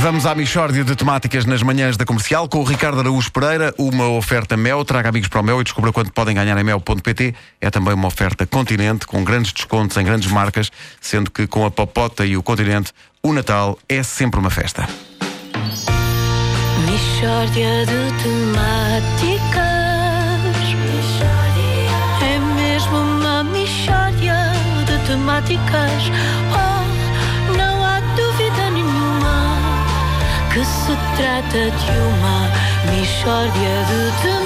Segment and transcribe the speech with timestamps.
[0.00, 4.08] Vamos à Michórdia de temáticas nas manhãs da comercial com o Ricardo Araújo Pereira, uma
[4.08, 4.82] oferta Mel.
[4.82, 7.34] Traga amigos para o Mel e descubra quanto podem ganhar em mel.pt.
[7.60, 10.70] É também uma oferta Continente com grandes descontos em grandes marcas,
[11.02, 12.92] sendo que com a Popota e o Continente,
[13.22, 14.88] o Natal é sempre uma festa.
[16.86, 19.60] Mishória de temáticas
[22.22, 24.50] É mesmo uma mishória
[24.86, 26.10] de temáticas
[31.40, 32.50] trata de uma
[32.92, 34.44] mishória de temáticas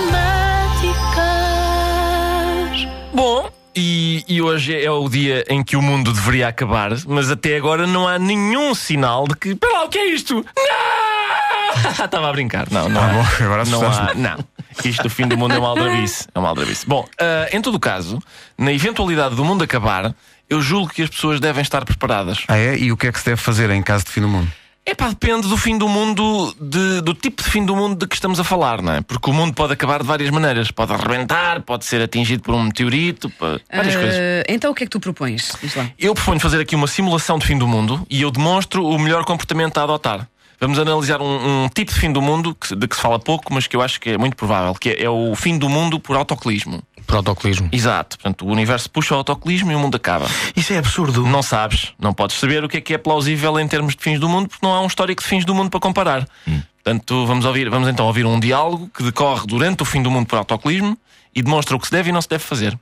[3.13, 7.57] Bom, e, e hoje é o dia em que o mundo deveria acabar, mas até
[7.57, 9.49] agora não há nenhum sinal de que.
[9.51, 10.45] Espera lá, o que é isto?
[10.57, 11.91] Não!
[12.05, 12.69] Estava a brincar.
[12.71, 13.01] Não, não.
[13.01, 13.09] Ah, há.
[13.13, 14.15] bom, agora não há.
[14.15, 14.39] Não.
[14.85, 16.29] Isto do fim do mundo é uma aldrabice.
[16.33, 16.87] É uma aldrabice.
[16.87, 18.21] Bom, ah, em todo o caso,
[18.57, 20.15] na eventualidade do mundo acabar,
[20.49, 22.45] eu julgo que as pessoas devem estar preparadas.
[22.47, 22.77] Ah, é?
[22.77, 24.51] E o que é que se deve fazer em caso de fim do mundo?
[24.87, 28.07] É pá, depende do fim do mundo, de- do tipo de fim do mundo de
[28.07, 29.01] que estamos a falar, não é?
[29.01, 30.71] Porque o mundo pode acabar de várias maneiras.
[30.71, 33.63] Pode arrebentar, pode ser atingido por um meteorito, várias
[33.95, 34.15] Ah, coisas.
[34.47, 35.53] Então o que é que tu propões?
[35.99, 39.25] Eu proponho fazer aqui uma simulação de fim do mundo e eu demonstro o melhor
[39.25, 40.29] comportamento a adotar.
[40.61, 43.53] Vamos analisar um, um tipo de fim do mundo que de que se fala pouco,
[43.53, 45.99] mas que eu acho que é muito provável, que é, é o fim do mundo
[45.99, 46.83] por autocolismo.
[47.07, 47.69] Protocolismo.
[47.71, 48.17] Exato.
[48.19, 50.27] Portanto, o universo puxa o autocolismo e o mundo acaba.
[50.57, 51.27] Isso é absurdo.
[51.27, 54.19] Não sabes, não podes saber o que é que é plausível em termos de fins
[54.19, 56.27] do mundo, porque não há um histórico de fins do mundo para comparar.
[56.83, 60.27] Portanto, vamos, ouvir, vamos então ouvir um diálogo que decorre durante o fim do mundo
[60.27, 60.97] por autocolismo
[61.35, 62.79] e demonstra o que se deve e não se deve fazer.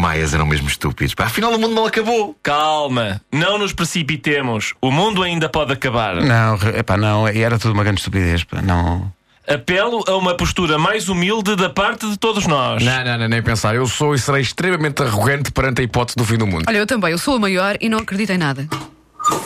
[0.00, 1.14] Maias eram mesmo estúpidos.
[1.14, 2.36] Pá, afinal o mundo não acabou.
[2.42, 4.74] Calma, não nos precipitemos.
[4.80, 6.16] O mundo ainda pode acabar.
[6.16, 8.42] Não, epá, não, era tudo uma grande estupidez.
[8.44, 9.12] pá, Não.
[9.48, 12.84] Apelo a uma postura mais humilde da parte de todos nós.
[12.84, 13.74] Não, não, não, nem pensar.
[13.74, 16.64] Eu sou e serei extremamente arrogante perante a hipótese do fim do mundo.
[16.68, 18.68] Olha, eu também, eu sou a maior e não acredito em nada.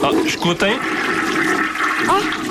[0.03, 2.44] Oh, escutem, é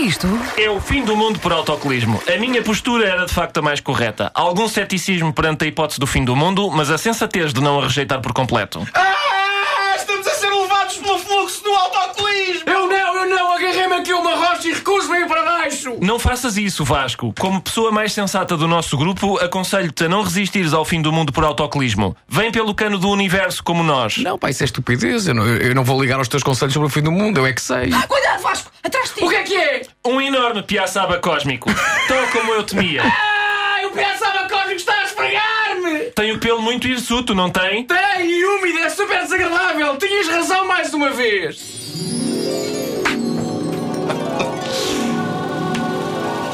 [0.00, 0.26] isto?
[0.56, 2.22] é o fim do mundo por autocolismo.
[2.32, 4.30] A minha postura era de facto a mais correta.
[4.34, 7.84] Algum ceticismo perante a hipótese do fim do mundo, mas a sensatez de não a
[7.84, 8.86] rejeitar por completo.
[8.94, 12.62] Ah, estamos a ser levados pelo fluxo do autocolismo.
[12.66, 13.52] Eu não, eu não.
[13.52, 15.96] Agarrei-me aqui a uma rocha e recuso-me a ir para baixo.
[16.00, 17.34] Não faças isso, Vasco.
[17.38, 21.32] Como pessoa mais sensata do nosso grupo, aconselho-te a não resistires ao fim do mundo
[21.32, 22.16] por autocolismo.
[22.28, 24.16] Vem pelo cano do universo como nós.
[24.18, 25.26] Não, pá, isso é estupidez.
[25.26, 27.38] Eu não, eu não vou ligar aos teus conselhos sobre o fim do mundo.
[27.38, 27.90] Eu é que sei.
[28.08, 28.70] Cuidado, Vasco!
[28.82, 29.24] Atrás de ti!
[29.24, 29.82] O que é que é?
[30.02, 31.68] Um enorme piaçaba cósmico,
[32.08, 33.02] tal como eu temia.
[33.04, 35.98] Ai, o pensava cósmico está a esfregar-me.
[36.12, 37.84] Tem o pelo muito hirsuto, não tem?
[37.84, 39.98] Tem, e úmido, é super desagradável.
[39.98, 41.80] Tinhas razão mais uma vez.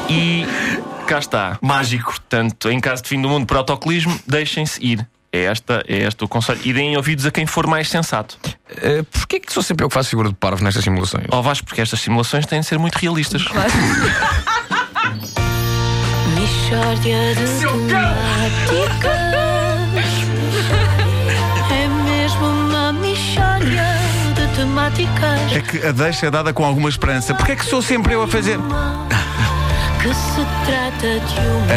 [0.09, 0.45] E
[1.07, 1.57] cá está.
[1.61, 2.11] Mágico.
[2.11, 5.07] Portanto, em caso de fim do mundo por autocolismo, deixem-se ir.
[5.37, 6.59] É, esta, é este o conselho.
[6.63, 8.37] E deem ouvidos a quem for mais sensato.
[8.71, 11.25] Uh, Porquê que sou sempre eu que faço figura de parvo nestas simulações?
[11.29, 13.43] Ó Vasco, porque estas simulações têm de ser muito realistas.
[16.67, 16.73] De
[17.61, 18.17] temáticas
[21.71, 23.85] É mesmo uma mishória
[24.35, 27.33] de temáticas É que a deixa é dada com alguma esperança.
[27.33, 28.59] Porquê é que sou sempre eu a fazer?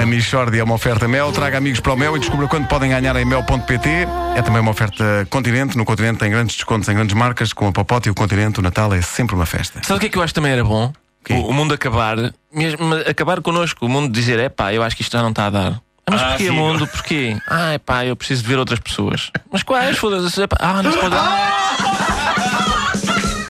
[0.03, 1.33] A Michórdia é uma oferta Mel.
[1.33, 3.89] Traga amigos para o Mel e descubra quanto podem ganhar em mel.pt.
[4.37, 5.77] É também uma oferta Continente.
[5.77, 7.53] No Continente tem grandes descontos em grandes marcas.
[7.53, 9.81] Com a Popota e o Continente, o Natal é sempre uma festa.
[9.83, 10.93] Sabe o que é que eu acho que também era bom?
[11.29, 12.17] O, o mundo acabar,
[12.53, 15.47] mesmo acabar connosco, o mundo dizer, é pá, eu acho que isto já não está
[15.47, 15.73] a dar.
[16.07, 16.51] Ah, mas Ah, porquê, sim.
[16.51, 16.87] mundo?
[16.87, 17.37] Porquê?
[17.49, 19.31] Ah, é pá, eu preciso de ver outras pessoas.
[19.53, 19.99] Mas quais?
[19.99, 20.41] Foda-se.
[20.59, 21.15] Ah, não se pode.
[21.15, 21.90] Ah!